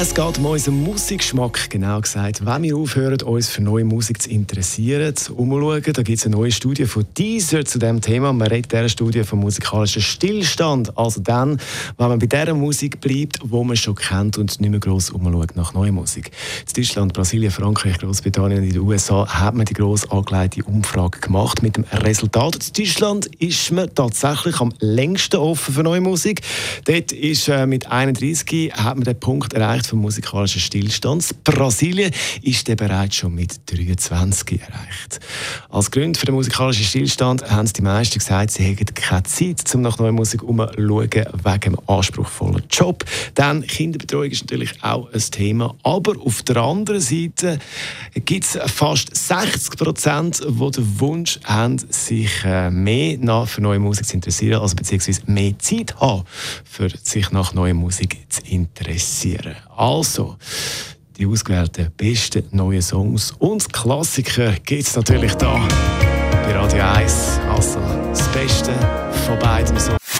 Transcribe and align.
Es 0.00 0.14
geht 0.14 0.38
um 0.38 0.46
unseren 0.46 0.80
Musikgeschmack, 0.84 1.70
genau 1.70 2.00
gesagt. 2.00 2.46
Wenn 2.46 2.62
wir 2.62 2.76
aufhören, 2.76 3.20
uns 3.22 3.48
für 3.48 3.62
neue 3.62 3.84
Musik 3.84 4.22
zu 4.22 4.30
interessieren, 4.30 5.16
zu 5.16 5.34
umschauen, 5.34 5.82
da 5.82 6.02
gibt 6.02 6.18
es 6.18 6.24
eine 6.24 6.36
neue 6.36 6.52
Studie 6.52 6.84
von 6.84 7.04
Deezer 7.18 7.64
zu 7.64 7.80
diesem 7.80 8.00
Thema. 8.00 8.32
Man 8.32 8.46
redet 8.46 8.70
dieser 8.70 8.88
Studie 8.88 9.24
vom 9.24 9.40
musikalischen 9.40 10.00
Stillstand. 10.00 10.96
Also 10.96 11.20
dann, 11.20 11.58
wenn 11.96 12.08
man 12.10 12.20
bei 12.20 12.26
der 12.26 12.54
Musik 12.54 13.00
bleibt, 13.00 13.40
wo 13.42 13.64
man 13.64 13.74
schon 13.74 13.96
kennt 13.96 14.38
und 14.38 14.60
nicht 14.60 14.70
mehr 14.70 14.78
gross 14.78 15.10
umschaut 15.10 15.56
nach 15.56 15.74
neuer 15.74 15.90
Musik. 15.90 16.30
In 16.68 16.74
Deutschland, 16.80 17.12
Brasilien, 17.12 17.50
Frankreich, 17.50 17.98
Großbritannien 17.98 18.60
und 18.60 18.68
in 18.68 18.74
den 18.74 18.82
USA 18.82 19.26
hat 19.26 19.56
man 19.56 19.66
die 19.66 19.74
gross 19.74 20.08
angelegte 20.08 20.62
Umfrage 20.62 21.18
gemacht. 21.18 21.60
Mit 21.64 21.76
dem 21.76 21.82
Resultat, 21.90 22.54
in 22.54 22.84
Deutschland 22.84 23.26
ist 23.40 23.72
man 23.72 23.92
tatsächlich 23.92 24.60
am 24.60 24.72
längsten 24.78 25.38
offen 25.38 25.74
für 25.74 25.82
neue 25.82 26.00
Musik. 26.00 26.42
Dort 26.84 27.10
ist 27.10 27.48
äh, 27.48 27.66
mit 27.66 27.90
31 27.90 28.72
hat 28.74 28.94
man 28.94 29.02
den 29.02 29.18
Punkt 29.18 29.54
erreicht 29.54 29.87
vom 29.88 30.00
musikalischen 30.00 30.60
Stillstand. 30.60 31.44
Brasilien 31.44 32.12
ist 32.42 32.68
der 32.68 32.76
bereits 32.76 33.16
schon 33.16 33.34
mit 33.34 33.60
23 33.66 34.60
erreicht. 34.60 35.20
Als 35.70 35.90
Grund 35.90 36.16
für 36.16 36.26
den 36.26 36.34
musikalischen 36.34 36.84
Stillstand 36.84 37.50
haben 37.50 37.70
die 37.72 37.82
meisten 37.82 38.18
gesagt, 38.18 38.52
sie 38.52 38.64
hätten 38.64 38.94
keine 38.94 39.22
Zeit, 39.24 39.74
um 39.74 39.82
nach 39.82 39.98
neuer 39.98 40.12
Musik 40.12 40.42
umzuschauen, 40.42 41.10
wegen 41.10 41.60
dem 41.60 41.78
anspruchsvollen 41.86 42.64
Job. 42.70 43.04
Dann 43.34 43.66
Kinderbetreuung 43.66 44.30
ist 44.30 44.42
natürlich 44.42 44.82
auch 44.82 45.12
ein 45.12 45.20
Thema. 45.20 45.74
Aber 45.82 46.14
auf 46.20 46.42
der 46.42 46.56
anderen 46.56 47.00
Seite 47.00 47.58
gibt 48.24 48.44
es 48.44 48.58
fast 48.72 49.14
60 49.14 49.76
Prozent, 49.76 50.40
die 50.46 50.70
den 50.70 51.00
Wunsch 51.00 51.40
haben, 51.44 51.78
sich 51.78 52.44
äh, 52.44 52.70
mehr 52.70 53.18
nach 53.18 53.48
für 53.48 53.60
neue 53.60 53.78
Musik 53.78 54.06
zu 54.06 54.14
interessieren, 54.14 54.60
also 54.60 54.76
beziehungsweise 54.76 55.22
mehr 55.26 55.58
Zeit 55.58 55.96
haben, 56.00 56.24
für 56.64 56.88
sich 57.02 57.30
nach 57.30 57.54
neuer 57.54 57.74
Musik 57.74 58.18
zu 58.28 58.42
interessieren. 58.46 59.56
Also, 59.78 60.36
die 61.16 61.24
ausgewählten 61.24 61.92
besten 61.96 62.42
neuen 62.50 62.82
Songs 62.82 63.32
und 63.38 63.72
Klassiker 63.72 64.50
gibt 64.64 64.82
es 64.82 64.96
natürlich 64.96 65.34
da 65.34 65.68
bei 66.44 66.52
Radio 66.52 66.82
1. 66.82 67.38
Also 67.48 67.78
das 68.08 68.26
Beste 68.32 68.72
von 69.24 69.38
beiden 69.38 69.78
Songs. 69.78 70.18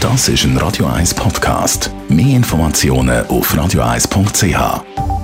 Das 0.00 0.28
ist 0.28 0.44
ein 0.44 0.58
Radio 0.58 0.84
1 0.84 1.14
Podcast. 1.14 1.90
Mehr 2.10 2.36
Informationen 2.36 3.26
auf 3.28 3.54
radio1.ch. 3.54 5.17